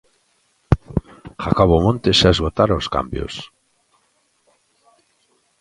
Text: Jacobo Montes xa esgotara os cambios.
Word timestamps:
Jacobo 1.43 1.77
Montes 1.85 2.15
xa 2.19 2.29
esgotara 2.35 2.79
os 2.81 2.87
cambios. 2.95 3.35